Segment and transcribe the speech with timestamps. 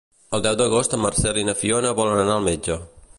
[0.37, 2.79] El deu d'agost en Marcel i na Fiona volen anar al metge.